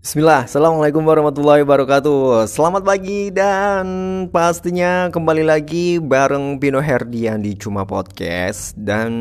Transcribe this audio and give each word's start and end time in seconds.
Bismillah, 0.00 0.48
Assalamualaikum 0.48 1.04
warahmatullahi 1.04 1.60
wabarakatuh. 1.60 2.48
Selamat 2.48 2.88
pagi 2.88 3.28
dan 3.28 3.84
pastinya 4.32 5.12
kembali 5.12 5.44
lagi 5.44 6.00
bareng 6.00 6.56
Pino 6.56 6.80
Herdian 6.80 7.44
di 7.44 7.52
Cuma 7.52 7.84
Podcast. 7.84 8.72
Dan 8.80 9.12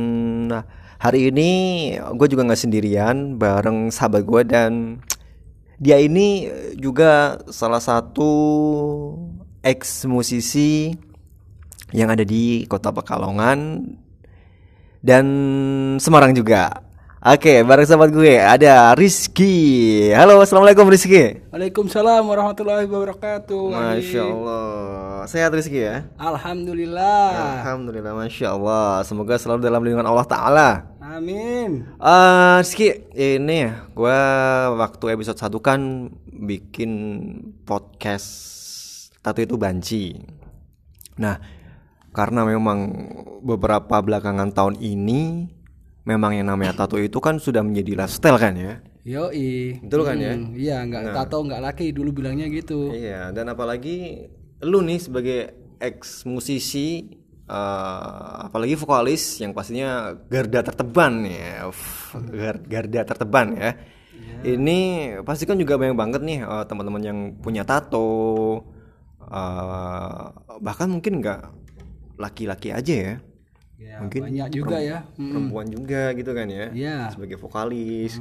hari 0.96 1.36
ini 1.36 1.52
gue 2.00 2.28
juga 2.32 2.48
gak 2.48 2.64
sendirian 2.64 3.36
bareng 3.36 3.92
sahabat 3.92 4.24
gue 4.24 4.42
dan 4.48 5.04
dia 5.84 6.00
ini 6.00 6.48
juga 6.80 7.44
salah 7.52 7.84
satu 7.84 8.32
ex 9.60 10.08
musisi 10.08 10.96
yang 11.92 12.08
ada 12.08 12.24
di 12.24 12.64
kota 12.72 12.96
Pekalongan 12.96 13.84
dan 15.04 15.28
Semarang 16.00 16.32
juga 16.32 16.88
Oke, 17.20 17.68
bareng 17.68 17.84
sahabat 17.84 18.16
gue 18.16 18.40
ada 18.40 18.96
Rizky. 18.96 20.08
Halo, 20.16 20.40
assalamualaikum 20.40 20.88
Rizky. 20.88 21.44
Waalaikumsalam 21.52 22.24
warahmatullahi 22.24 22.88
wabarakatuh. 22.88 23.76
Masya 23.76 24.24
Allah, 24.24 25.28
sehat 25.28 25.52
Rizky 25.52 25.84
ya? 25.84 26.08
Alhamdulillah. 26.16 27.60
Alhamdulillah, 27.60 28.16
masya 28.16 28.56
Allah. 28.56 29.04
Semoga 29.04 29.36
selalu 29.36 29.68
dalam 29.68 29.84
lindungan 29.84 30.08
Allah 30.08 30.24
Taala. 30.32 30.70
Amin. 31.04 31.92
Uh, 32.00 32.64
Rizky, 32.64 33.04
ini 33.12 33.68
ya, 33.68 33.84
gue 33.92 34.20
waktu 34.80 35.20
episode 35.20 35.44
1 35.44 35.60
kan 35.60 36.08
bikin 36.24 36.92
podcast 37.68 38.32
Tato 39.20 39.44
itu 39.44 39.60
Banci. 39.60 40.16
Nah, 41.20 41.36
karena 42.16 42.48
memang 42.48 42.80
beberapa 43.44 44.00
belakangan 44.00 44.56
tahun 44.56 44.80
ini 44.80 45.52
memang 46.08 46.36
yang 46.38 46.48
namanya 46.48 46.86
tato 46.86 46.96
itu 47.00 47.18
kan 47.20 47.40
sudah 47.40 47.64
menjadi 47.64 48.06
lifestyle 48.06 48.40
kan 48.40 48.54
ya. 48.56 48.74
Yoi. 49.08 49.80
Betul 49.82 50.06
kan 50.06 50.20
ya? 50.20 50.36
Iya, 50.36 50.78
nggak 50.86 51.04
tato 51.16 51.42
nggak 51.42 51.62
laki 51.64 51.96
dulu 51.96 52.22
bilangnya 52.22 52.46
gitu. 52.52 52.94
Iya, 52.94 53.34
dan 53.34 53.50
apalagi 53.50 54.28
lu 54.64 54.84
nih 54.84 55.00
sebagai 55.00 55.40
ex 55.80 56.28
musisi 56.28 57.08
uh, 57.48 58.46
apalagi 58.52 58.76
vokalis 58.76 59.40
yang 59.40 59.56
pastinya 59.56 60.14
garda 60.28 60.62
terteban 60.62 61.26
ya. 61.26 61.72
Gar- 62.14 62.66
garda 62.68 63.02
terteban 63.08 63.48
ya. 63.56 63.72
Ini 64.40 64.80
pasti 65.28 65.44
kan 65.44 65.60
juga 65.60 65.76
banyak 65.76 65.98
banget 66.00 66.22
nih 66.24 66.40
uh, 66.48 66.64
teman-teman 66.64 67.04
yang 67.04 67.20
punya 67.44 67.68
tato 67.68 68.64
uh, 69.28 70.24
bahkan 70.64 70.88
mungkin 70.88 71.20
nggak 71.20 71.42
laki-laki 72.20 72.72
aja 72.72 72.96
ya. 72.96 73.14
Ya, 73.80 74.04
Mungkin 74.04 74.28
banyak 74.28 74.48
juga 74.52 74.76
ya. 74.84 75.08
Mm. 75.16 75.32
perempuan 75.32 75.68
juga 75.72 76.12
gitu 76.12 76.36
kan 76.36 76.52
ya 76.52 76.68
Iya. 76.76 77.16
sebagai 77.16 77.40
vokalis 77.40 78.20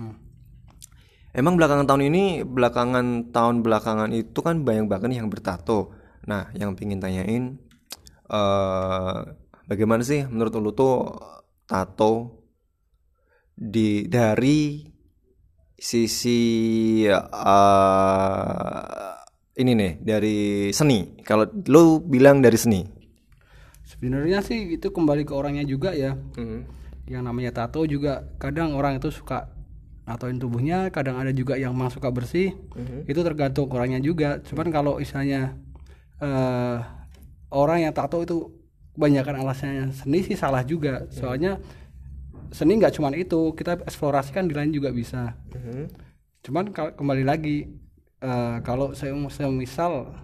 emang 1.34 1.58
belakangan 1.58 1.82
tahun 1.82 2.14
ini 2.14 2.46
belakangan 2.46 3.34
tahun 3.34 3.66
belakangan 3.66 4.14
itu 4.14 4.38
kan 4.38 4.62
banyak 4.62 4.86
banget 4.86 5.18
yang 5.18 5.26
bertato 5.26 5.90
nah 6.30 6.46
yang 6.54 6.78
pingin 6.78 7.02
tanyain 7.02 7.58
eh 8.30 9.18
bagaimana 9.66 10.06
sih 10.06 10.30
menurut 10.30 10.54
lu 10.62 10.70
tuh 10.70 11.10
tato 11.66 12.38
di 13.58 14.06
dari 14.06 14.86
sisi 15.74 17.02
eh 17.10 19.10
ini 19.58 19.74
nih 19.74 19.92
dari 19.98 20.70
seni 20.70 21.18
kalau 21.26 21.50
lu 21.66 21.98
bilang 22.06 22.38
dari 22.38 22.54
seni 22.54 22.86
Sebenarnya 23.98 24.38
sih 24.46 24.78
itu 24.78 24.94
kembali 24.94 25.27
ke 25.27 25.34
orangnya 25.34 25.66
juga 25.66 25.91
ya. 25.91 26.14
Mhm. 26.14 26.60
Yang 27.10 27.22
namanya 27.27 27.50
tato 27.50 27.82
juga 27.82 28.30
kadang 28.38 28.78
orang 28.78 29.02
itu 29.02 29.10
suka 29.10 29.50
natoin 30.06 30.38
tubuhnya, 30.38 30.88
kadang 30.94 31.18
ada 31.18 31.34
juga 31.34 31.58
yang 31.58 31.74
memang 31.74 31.91
suka 31.91 32.08
bersih. 32.14 32.54
Itu 33.10 33.26
tergantung 33.26 33.66
orangnya 33.74 33.98
juga. 33.98 34.38
Cuman 34.46 34.70
kalau 34.70 35.02
misalnya 35.02 35.58
eh 36.22 36.78
orang 37.50 37.91
yang 37.91 37.92
tato 37.92 38.22
itu 38.22 38.54
kebanyakan 38.94 39.34
alasannya 39.42 39.84
seni 39.91 40.22
sih 40.22 40.38
salah 40.38 40.62
juga. 40.62 41.10
Soalnya 41.10 41.59
seni 42.54 42.78
nggak 42.78 42.94
cuman 42.94 43.19
itu, 43.19 43.50
kita 43.59 43.82
eksplorasikan 43.82 44.47
di 44.47 44.54
lain 44.54 44.70
juga 44.70 44.94
bisa. 44.94 45.34
Mhm. 45.59 45.84
Cuman 46.47 46.70
kembali 46.70 47.26
lagi 47.26 47.66
eh, 48.22 48.56
kalau 48.62 48.94
saya 48.94 49.10
saya 49.26 49.50
misal 49.50 50.15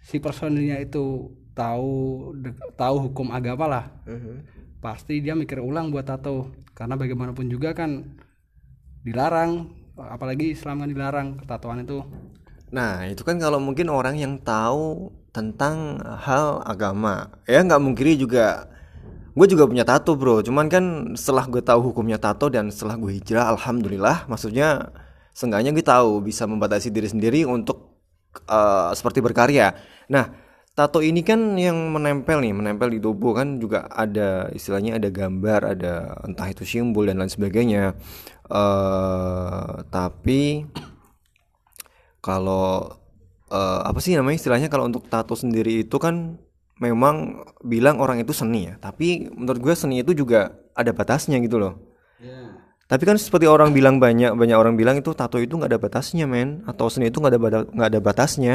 si 0.00 0.20
personilnya 0.20 0.80
itu 0.80 1.32
tahu 1.54 2.30
tahu 2.74 2.96
hukum 3.10 3.30
agama 3.30 3.64
lah, 3.70 3.84
Mhm. 4.04 4.34
pasti 4.82 5.22
dia 5.22 5.38
mikir 5.38 5.62
ulang 5.62 5.94
buat 5.94 6.04
tato 6.04 6.50
karena 6.74 6.98
bagaimanapun 6.98 7.46
juga 7.48 7.72
kan 7.72 8.18
dilarang 9.06 9.70
apalagi 9.94 10.52
Islam 10.52 10.82
kan 10.82 10.90
dilarang 10.90 11.28
ketatoan 11.38 11.86
itu 11.86 12.02
Nah, 12.74 13.06
itu 13.06 13.22
kan 13.22 13.38
kalau 13.38 13.62
mungkin 13.62 13.86
orang 13.86 14.18
yang 14.18 14.34
tahu 14.42 15.14
tentang 15.30 16.02
hal 16.02 16.58
agama. 16.66 17.30
Ya 17.46 17.62
nggak 17.62 17.78
mungkiri 17.78 18.18
juga. 18.18 18.66
Gue 19.30 19.46
juga 19.46 19.70
punya 19.70 19.86
tato 19.86 20.18
bro. 20.18 20.42
Cuman 20.42 20.66
kan 20.66 21.14
setelah 21.14 21.46
gue 21.46 21.62
tahu 21.62 21.94
hukumnya 21.94 22.18
tato 22.18 22.50
dan 22.50 22.74
setelah 22.74 22.98
gue 22.98 23.14
hijrah, 23.14 23.46
alhamdulillah. 23.54 24.26
Maksudnya 24.26 24.90
seenggaknya 25.30 25.70
gue 25.70 25.86
tahu 25.86 26.18
bisa 26.26 26.50
membatasi 26.50 26.90
diri 26.90 27.06
sendiri 27.06 27.46
untuk 27.46 27.94
eh, 28.42 28.90
seperti 28.90 29.22
berkarya. 29.22 29.70
Nah, 30.10 30.34
tato 30.74 30.98
ini 30.98 31.22
kan 31.22 31.54
yang 31.54 31.94
menempel 31.94 32.42
nih, 32.42 32.50
menempel 32.50 32.90
di 32.90 32.98
tubuh 32.98 33.32
kan 33.38 33.62
juga 33.62 33.86
ada 33.90 34.50
istilahnya 34.50 34.98
ada 34.98 35.08
gambar, 35.08 35.60
ada 35.78 35.92
entah 36.26 36.50
itu 36.50 36.66
simbol 36.66 37.06
dan 37.06 37.22
lain 37.22 37.30
sebagainya. 37.30 37.94
eh 38.44 39.72
tapi 39.88 40.68
kalau 42.20 42.90
eh, 43.52 43.80
apa 43.88 43.98
sih 44.02 44.18
namanya 44.18 44.36
istilahnya 44.40 44.68
kalau 44.72 44.84
untuk 44.90 45.06
tato 45.08 45.34
sendiri 45.38 45.86
itu 45.86 45.96
kan 46.02 46.36
memang 46.82 47.46
bilang 47.62 48.02
orang 48.02 48.18
itu 48.22 48.34
seni 48.34 48.66
ya. 48.70 48.74
Tapi 48.82 49.30
menurut 49.30 49.60
gue 49.62 49.74
seni 49.78 50.02
itu 50.02 50.12
juga 50.16 50.58
ada 50.74 50.90
batasnya 50.90 51.38
gitu 51.38 51.56
loh. 51.62 51.74
Tapi 52.90 53.02
kan 53.08 53.16
seperti 53.16 53.46
orang 53.48 53.72
bilang 53.72 53.96
banyak 54.02 54.36
banyak 54.36 54.56
orang 54.58 54.74
bilang 54.76 54.96
itu 55.00 55.14
tato 55.16 55.38
itu 55.40 55.54
nggak 55.56 55.70
ada 55.70 55.80
batasnya 55.80 56.26
men. 56.26 56.66
Atau 56.66 56.90
seni 56.90 57.08
itu 57.14 57.18
nggak 57.22 57.32
ada 57.34 57.40
nggak 57.70 57.88
ada 57.94 58.00
batasnya. 58.02 58.54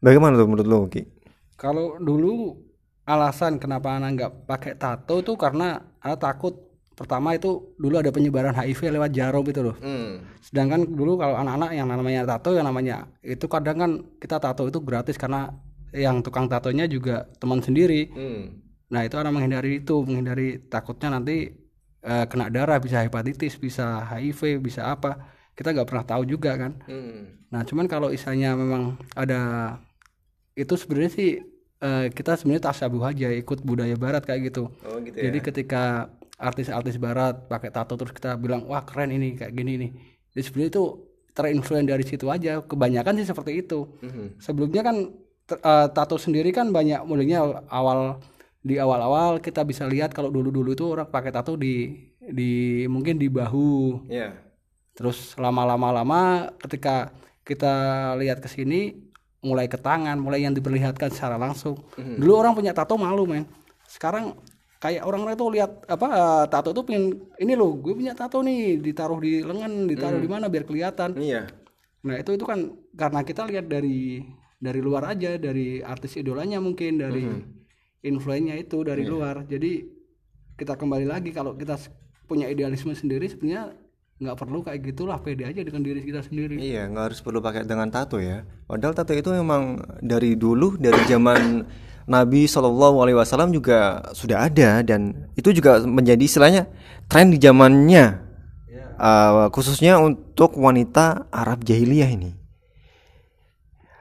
Bagaimana 0.00 0.38
tuh 0.38 0.46
menurut 0.48 0.66
lo 0.68 0.78
Ki? 0.92 1.15
Kalau 1.56 1.96
dulu 1.98 2.60
alasan 3.06 3.56
kenapa 3.56 3.96
anak 3.96 4.10
nggak 4.16 4.32
pakai 4.46 4.72
tato 4.76 5.20
itu 5.20 5.32
karena 5.34 5.80
anak 6.02 6.18
takut 6.20 6.54
pertama 6.96 7.36
itu 7.36 7.76
dulu 7.76 8.00
ada 8.00 8.08
penyebaran 8.08 8.56
HIV 8.56 8.88
lewat 8.88 9.10
jarum 9.12 9.44
itu 9.44 9.60
loh 9.60 9.76
Sedangkan 10.40 10.88
dulu 10.88 11.20
kalau 11.20 11.36
anak-anak 11.36 11.70
yang 11.76 11.88
namanya 11.88 12.22
tato 12.24 12.56
yang 12.56 12.64
namanya 12.64 13.08
itu 13.20 13.44
kadang 13.46 13.76
kan 13.76 13.90
kita 14.16 14.40
tato 14.40 14.64
itu 14.64 14.80
gratis 14.80 15.16
karena 15.20 15.52
yang 15.94 16.20
tukang 16.20 16.44
tatonya 16.44 16.84
juga 16.84 17.24
teman 17.38 17.62
sendiri. 17.64 18.10
Nah, 18.86 19.00
itu 19.02 19.16
orang 19.16 19.32
menghindari 19.34 19.80
itu, 19.80 19.96
menghindari 20.04 20.60
takutnya 20.68 21.08
nanti 21.18 21.56
eh, 22.02 22.24
kena 22.30 22.52
darah 22.52 22.76
bisa 22.78 23.00
hepatitis, 23.02 23.56
bisa 23.56 24.04
HIV, 24.04 24.60
bisa 24.60 24.92
apa. 24.92 25.32
Kita 25.56 25.72
nggak 25.72 25.88
pernah 25.88 26.04
tahu 26.04 26.22
juga 26.28 26.54
kan. 26.54 26.72
Nah, 27.50 27.62
cuman 27.64 27.86
kalau 27.88 28.12
misalnya 28.12 28.52
memang 28.54 28.94
ada 29.16 29.40
itu 30.56 30.74
sebenarnya 30.74 31.12
sih 31.12 31.30
eh, 31.84 32.06
kita 32.10 32.40
sebenarnya 32.40 32.72
tasabuh 32.72 33.04
aja 33.04 33.28
ikut 33.28 33.60
budaya 33.62 33.94
barat 33.94 34.24
kayak 34.24 34.50
gitu. 34.50 34.72
Oh 34.88 34.96
gitu 35.04 35.16
Jadi 35.20 35.38
ketika 35.44 36.08
artis-artis 36.36 36.96
barat 37.00 37.48
pakai 37.48 37.68
tato 37.72 37.96
terus 37.96 38.12
kita 38.12 38.36
bilang 38.36 38.64
wah 38.68 38.82
keren 38.84 39.12
ini 39.12 39.36
kayak 39.36 39.52
gini 39.52 39.72
nih. 39.76 39.90
Jadi 40.32 40.42
sebenarnya 40.42 40.70
itu 40.72 40.84
terinfluen 41.36 41.84
dari 41.84 42.04
situ 42.04 42.26
aja. 42.32 42.64
Kebanyakan 42.64 43.20
sih 43.20 43.28
seperti 43.28 43.60
itu. 43.60 44.00
Sebelumnya 44.40 44.80
kan 44.80 44.96
t- 45.44 45.60
eh, 45.60 45.88
tato 45.92 46.16
sendiri 46.16 46.50
kan 46.50 46.72
banyak 46.72 47.04
mulainya 47.04 47.68
awal 47.68 48.20
di 48.66 48.80
awal-awal 48.82 49.38
kita 49.38 49.62
bisa 49.62 49.86
lihat 49.86 50.10
kalau 50.10 50.26
dulu-dulu 50.32 50.74
itu 50.74 50.84
orang 50.90 51.06
pakai 51.06 51.30
tato 51.30 51.54
di 51.54 51.92
di 52.18 52.82
mungkin 52.88 53.20
di 53.20 53.28
bahu. 53.28 54.08
ya 54.08 54.32
Terus 54.96 55.36
lama-lama 55.36 55.92
lama 55.92 56.22
ketika 56.56 57.12
kita 57.44 57.74
lihat 58.16 58.40
ke 58.40 58.48
sini 58.48 59.05
mulai 59.46 59.70
ke 59.70 59.78
tangan, 59.78 60.18
mulai 60.18 60.42
yang 60.42 60.52
diperlihatkan 60.52 61.14
secara 61.14 61.38
langsung. 61.38 61.78
Dulu 61.94 62.32
orang 62.34 62.58
punya 62.58 62.74
tato 62.74 62.98
malu, 62.98 63.24
men. 63.24 63.46
Sekarang 63.86 64.34
kayak 64.82 65.06
orang-orang 65.06 65.38
tuh 65.38 65.48
lihat 65.54 65.70
apa 65.86 66.06
eh, 66.10 66.44
tato 66.50 66.74
tuh 66.74 66.82
pengen 66.82 67.30
ini 67.38 67.54
loh, 67.54 67.78
gue 67.78 67.94
punya 67.94 68.12
tato 68.12 68.42
nih, 68.42 68.82
ditaruh 68.82 69.22
di 69.22 69.40
lengan, 69.46 69.86
ditaruh 69.86 70.18
di 70.18 70.28
mana 70.28 70.50
biar 70.50 70.66
kelihatan. 70.66 71.14
iya 71.22 71.46
Nah, 72.06 72.22
itu 72.22 72.38
itu 72.38 72.46
kan 72.46 72.70
karena 72.94 73.20
kita 73.26 73.42
lihat 73.50 73.66
dari 73.66 74.22
dari 74.62 74.80
luar 74.80 75.10
aja, 75.10 75.34
dari 75.34 75.82
artis 75.82 76.14
idolanya 76.14 76.62
mungkin, 76.62 77.02
dari 77.02 77.26
influennya 78.06 78.54
itu 78.54 78.86
dari 78.86 79.02
luar. 79.02 79.42
Jadi 79.42 79.82
kita 80.54 80.78
kembali 80.78 81.04
lagi 81.10 81.34
kalau 81.34 81.58
kita 81.58 81.76
punya 82.30 82.46
idealisme 82.46 82.94
sendiri 82.94 83.26
sebenarnya 83.26 83.74
nggak 84.16 84.36
perlu 84.40 84.64
kayak 84.64 84.80
gitulah 84.80 85.20
pede 85.20 85.44
aja 85.44 85.60
dengan 85.60 85.84
diri 85.84 86.00
kita 86.00 86.24
sendiri 86.24 86.56
Iya, 86.56 86.88
nggak 86.88 87.04
harus 87.12 87.20
perlu 87.20 87.44
pakai 87.44 87.68
dengan 87.68 87.92
tato 87.92 88.16
ya. 88.16 88.48
Padahal 88.64 88.96
tato 88.96 89.12
itu 89.12 89.28
memang 89.28 89.76
dari 90.00 90.32
dulu, 90.40 90.80
dari 90.80 91.04
zaman 91.04 91.68
Nabi 92.08 92.48
Shallallahu 92.48 93.02
Alaihi 93.04 93.18
Wasallam 93.18 93.52
juga 93.52 94.08
sudah 94.16 94.48
ada 94.48 94.80
dan 94.80 95.28
itu 95.36 95.52
juga 95.52 95.84
menjadi 95.84 96.22
istilahnya 96.24 96.62
tren 97.12 97.28
di 97.28 97.36
zamannya. 97.36 98.24
uh, 98.96 99.52
khususnya 99.52 100.00
untuk 100.00 100.56
wanita 100.56 101.28
Arab 101.28 101.60
jahiliyah 101.60 102.08
ini. 102.08 102.32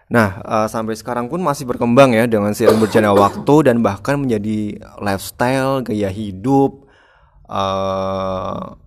Nah, 0.08 0.40
uh, 0.46 0.68
sampai 0.72 0.96
sekarang 0.96 1.28
pun 1.28 1.42
masih 1.44 1.68
berkembang 1.68 2.16
ya 2.16 2.30
dengan 2.30 2.56
seiring 2.56 2.80
berjalannya 2.80 3.20
waktu 3.20 3.56
dan 3.68 3.84
bahkan 3.84 4.22
menjadi 4.22 4.80
lifestyle, 5.02 5.82
gaya 5.84 6.08
hidup, 6.14 6.86
uh, 7.50 8.78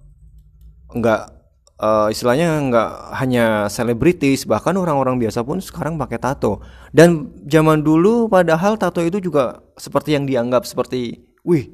enggak 0.93 1.39
uh, 1.79 2.09
istilahnya 2.11 2.59
nggak 2.69 2.91
hanya 3.17 3.45
selebritis 3.71 4.45
bahkan 4.45 4.75
orang-orang 4.77 5.17
biasa 5.19 5.47
pun 5.47 5.63
sekarang 5.63 5.97
pakai 5.97 6.19
tato. 6.21 6.61
Dan 6.91 7.33
zaman 7.47 7.83
dulu 7.83 8.27
padahal 8.29 8.77
tato 8.77 9.01
itu 9.01 9.23
juga 9.23 9.63
seperti 9.79 10.19
yang 10.19 10.27
dianggap 10.27 10.67
seperti 10.67 11.23
wih 11.47 11.71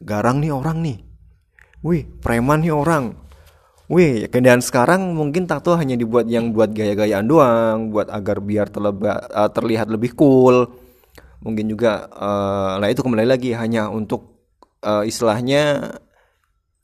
garang 0.00 0.40
nih 0.40 0.54
orang 0.54 0.80
nih. 0.80 0.98
Wih 1.82 2.06
preman 2.22 2.62
nih 2.62 2.74
orang. 2.74 3.14
Wih 3.88 4.28
dan 4.28 4.60
sekarang 4.60 5.16
mungkin 5.16 5.48
tato 5.48 5.72
hanya 5.74 5.96
dibuat 5.96 6.28
yang 6.28 6.52
buat 6.52 6.76
gaya-gayaan 6.76 7.24
doang 7.24 7.88
buat 7.88 8.12
agar 8.12 8.44
biar 8.44 8.68
terleba, 8.68 9.24
uh, 9.32 9.50
terlihat 9.50 9.88
lebih 9.88 10.14
cool. 10.14 10.68
Mungkin 11.38 11.70
juga 11.70 12.10
uh, 12.12 12.82
nah 12.82 12.88
itu 12.90 13.00
kembali 13.00 13.24
lagi 13.24 13.54
hanya 13.54 13.88
untuk 13.88 14.42
uh, 14.82 15.06
istilahnya 15.06 15.94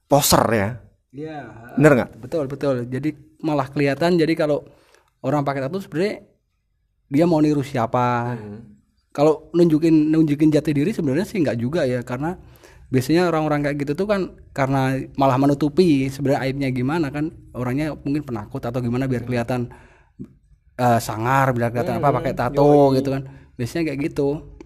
poser 0.06 0.44
ya 0.54 0.68
Iya. 1.14 1.38
Bener 1.78 1.92
nggak? 1.94 2.10
Betul 2.18 2.44
betul. 2.50 2.74
Jadi 2.90 3.14
malah 3.46 3.70
kelihatan. 3.70 4.18
Jadi 4.18 4.34
kalau 4.34 4.66
orang 5.22 5.46
pakai 5.46 5.62
tato 5.62 5.78
sebenarnya 5.78 6.26
dia 7.06 7.24
mau 7.30 7.38
niru 7.38 7.62
siapa. 7.62 8.34
Hmm. 8.34 8.74
Kalau 9.14 9.46
nunjukin 9.54 10.10
nunjukin 10.10 10.50
jati 10.50 10.74
diri 10.74 10.90
sebenarnya 10.90 11.22
sih 11.22 11.38
nggak 11.38 11.58
juga 11.62 11.86
ya 11.86 12.02
karena 12.02 12.34
biasanya 12.90 13.30
orang-orang 13.30 13.62
kayak 13.62 13.76
gitu 13.86 13.92
tuh 14.04 14.06
kan 14.10 14.34
karena 14.50 14.98
malah 15.14 15.38
menutupi 15.38 16.10
sebenarnya 16.10 16.40
aibnya 16.50 16.68
gimana 16.74 17.08
kan 17.14 17.30
orangnya 17.54 17.94
mungkin 17.94 18.26
penakut 18.26 18.60
atau 18.60 18.78
gimana 18.78 19.08
biar 19.10 19.24
kelihatan 19.26 19.72
uh, 20.78 21.00
sangar 21.02 21.50
biar 21.56 21.74
kelihatan 21.74 21.98
hmm, 21.98 22.04
apa 22.04 22.18
pakai 22.22 22.34
tato 22.36 22.94
yoi. 22.94 23.02
gitu 23.02 23.08
kan 23.14 23.22
biasanya 23.58 23.82
kayak 23.90 24.00
gitu 24.10 24.58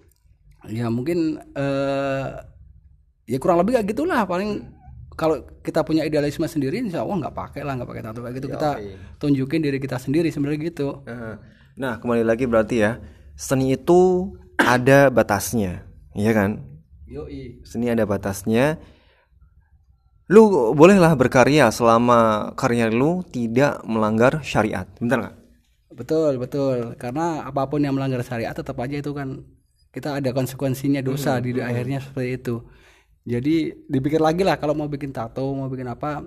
ya 0.69 0.93
mungkin 0.93 1.41
uh, 1.57 2.43
ya 3.25 3.39
kurang 3.41 3.65
lebih 3.65 3.81
kayak 3.81 3.97
gitulah 3.97 4.25
paling 4.29 4.67
kalau 5.19 5.43
kita 5.67 5.83
punya 5.83 6.07
idealisme 6.07 6.47
sendiri 6.47 6.79
insya 6.79 7.03
Allah 7.03 7.27
nggak 7.27 7.35
pakai 7.35 7.67
lah 7.67 7.75
nggak 7.75 7.91
pakai 7.91 8.03
tato 8.07 8.23
kayak 8.23 8.35
gitu. 8.39 8.47
Ya, 8.47 8.55
kita 8.55 8.71
tunjukin 9.19 9.61
diri 9.67 9.79
kita 9.83 9.99
sendiri 9.99 10.31
sebenarnya 10.31 10.71
gitu. 10.71 11.03
Nah 11.75 11.99
kembali 11.99 12.23
lagi 12.23 12.47
berarti 12.47 12.77
ya 12.79 13.03
seni 13.35 13.75
itu 13.75 14.31
ada 14.55 15.11
batasnya 15.11 15.83
iya 16.15 16.31
kan? 16.31 16.63
Yoi. 17.11 17.67
seni 17.67 17.91
ada 17.91 18.07
batasnya. 18.07 18.79
Lu 20.31 20.77
bolehlah 20.77 21.17
berkarya 21.19 21.73
selama 21.73 22.53
karya 22.55 22.93
lu 22.93 23.27
tidak 23.27 23.83
melanggar 23.83 24.39
syariat 24.47 24.87
bentar 25.03 25.19
nggak? 25.19 25.37
Betul 25.99 26.39
betul. 26.39 26.95
Karena 26.95 27.43
apa 27.43 27.67
pun 27.67 27.83
yang 27.83 27.99
melanggar 27.99 28.23
syariat 28.23 28.55
tetap 28.55 28.79
aja 28.79 29.03
itu 29.03 29.11
kan 29.11 29.43
kita 29.91 30.21
ada 30.23 30.31
konsekuensinya 30.31 31.03
dosa 31.03 31.41
hmm, 31.41 31.43
di 31.43 31.51
hmm. 31.59 31.65
akhirnya 31.65 31.99
seperti 31.99 32.31
itu 32.39 32.55
jadi 33.29 33.77
dipikir 33.85 34.25
lagi 34.25 34.41
lah 34.41 34.57
kalau 34.57 34.73
mau 34.73 34.89
bikin 34.89 35.13
tato 35.13 35.53
mau 35.53 35.69
bikin 35.69 35.85
apa 35.93 36.25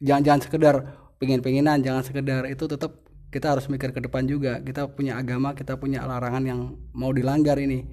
jangan 0.00 0.22
jangan 0.24 0.40
sekedar 0.40 0.74
pengen 1.20 1.44
penginan 1.44 1.84
jangan 1.84 2.00
sekedar 2.00 2.48
itu 2.48 2.64
tetap 2.64 3.10
kita 3.30 3.54
harus 3.54 3.70
mikir 3.70 3.94
ke 3.94 4.02
depan 4.02 4.26
juga. 4.26 4.58
Kita 4.58 4.90
punya 4.90 5.16
agama 5.16 5.54
kita 5.54 5.78
punya 5.78 6.02
larangan 6.02 6.42
yang 6.42 6.60
mau 6.92 7.14
dilanggar 7.14 7.56
ini. 7.62 7.86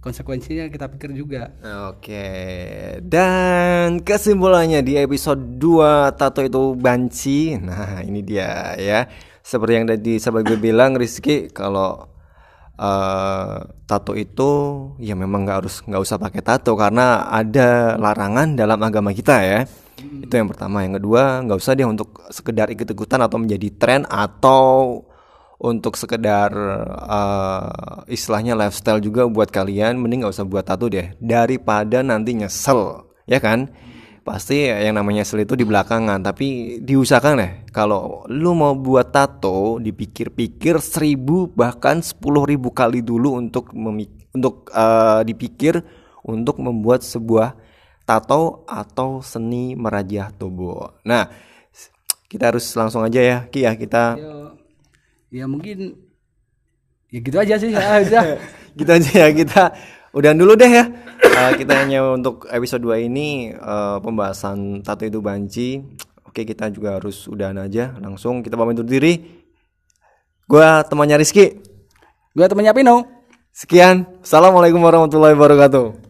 Konsekuensinya 0.00 0.66
kita 0.72 0.90
pikir 0.90 1.14
juga. 1.14 1.54
Oke. 1.92 2.26
Dan 3.04 4.00
kesimpulannya 4.02 4.80
di 4.80 4.96
episode 4.98 5.60
2 5.60 6.18
tato 6.18 6.42
itu 6.42 6.74
banci. 6.74 7.54
Nah 7.60 8.02
ini 8.02 8.20
dia 8.24 8.74
ya. 8.74 9.06
Seperti 9.40 9.72
yang 9.76 9.86
tadi 9.88 10.18
sahabat 10.18 10.42
gue 10.48 10.58
bilang 10.58 10.98
Rizky 10.98 11.48
kalau 11.52 12.10
uh, 12.80 13.60
tato 13.84 14.16
itu 14.16 14.50
ya 14.96 15.12
memang 15.12 15.44
nggak 15.44 15.58
harus 15.60 15.84
nggak 15.84 16.00
usah 16.00 16.16
pakai 16.16 16.40
tato 16.40 16.72
karena 16.74 17.28
ada 17.28 18.00
larangan 18.00 18.56
dalam 18.56 18.80
agama 18.80 19.12
kita 19.12 19.36
ya. 19.44 19.60
Hmm. 20.00 20.24
itu 20.24 20.32
yang 20.32 20.48
pertama. 20.48 20.80
Yang 20.80 21.04
kedua 21.04 21.44
nggak 21.44 21.58
usah 21.60 21.76
dia 21.76 21.84
untuk 21.84 22.24
sekedar 22.32 22.72
ikut-ikutan 22.72 23.20
atau 23.20 23.36
menjadi 23.36 23.68
tren 23.76 24.02
atau 24.08 25.04
untuk 25.60 26.00
sekedar 26.00 26.48
uh, 27.04 28.00
istilahnya 28.08 28.56
lifestyle 28.56 29.04
juga 29.04 29.28
buat 29.28 29.52
kalian. 29.52 30.00
Mending 30.00 30.24
nggak 30.24 30.34
usah 30.40 30.48
buat 30.48 30.64
tato 30.64 30.88
deh. 30.88 31.12
Daripada 31.20 32.00
nanti 32.00 32.32
nyesel 32.32 33.04
ya 33.28 33.38
kan 33.38 33.68
pasti 34.20 34.68
yang 34.68 35.00
namanya 35.00 35.24
sel 35.24 35.42
itu 35.42 35.56
di 35.56 35.64
belakangan 35.64 36.20
tapi 36.20 36.78
diusahakan 36.84 37.34
deh 37.40 37.52
kalau 37.72 38.22
lu 38.28 38.52
mau 38.52 38.76
buat 38.76 39.08
tato 39.10 39.80
dipikir-pikir 39.80 40.76
seribu 40.78 41.48
bahkan 41.50 42.04
sepuluh 42.04 42.44
ribu 42.44 42.70
kali 42.70 43.00
dulu 43.00 43.40
untuk 43.40 43.72
memik 43.72 44.30
untuk 44.36 44.68
uh, 44.70 45.24
dipikir 45.24 45.80
untuk 46.22 46.60
membuat 46.60 47.00
sebuah 47.00 47.56
tato 48.04 48.62
atau 48.68 49.24
seni 49.24 49.72
merajah 49.74 50.30
tubuh 50.36 51.00
nah 51.02 51.32
kita 52.30 52.54
harus 52.54 52.68
langsung 52.76 53.02
aja 53.02 53.18
ya 53.18 53.38
Ki 53.50 53.66
ya 53.66 53.74
kita 53.74 54.14
Yo, 54.20 54.54
ya 55.32 55.44
mungkin 55.50 55.98
ya 57.10 57.18
gitu 57.18 57.36
aja 57.40 57.54
sih 57.58 57.74
ya 57.74 58.04
gitu 58.78 58.90
aja 58.90 59.10
ya 59.10 59.28
kita 59.34 59.62
udah 60.10 60.32
dulu 60.34 60.58
deh 60.58 60.70
ya. 60.70 60.84
Uh, 61.22 61.52
kita 61.54 61.72
hanya 61.84 62.02
untuk 62.10 62.50
episode 62.50 62.82
2 62.82 63.06
ini 63.06 63.54
uh, 63.54 64.02
pembahasan 64.02 64.82
tato 64.82 65.06
itu 65.06 65.22
banci. 65.22 65.80
Oke 66.26 66.46
kita 66.46 66.70
juga 66.70 66.98
harus 66.98 67.26
udahan 67.26 67.58
aja 67.58 67.94
langsung. 67.98 68.42
Kita 68.42 68.54
pamit 68.54 68.78
undur 68.78 68.86
diri. 68.86 69.18
Gua 70.46 70.82
temannya 70.82 71.22
Rizky. 71.22 71.58
Gua 72.34 72.46
temannya 72.50 72.74
Pino. 72.74 72.96
Sekian. 73.50 74.06
Assalamualaikum 74.22 74.78
warahmatullahi 74.82 75.34
wabarakatuh 75.34 76.09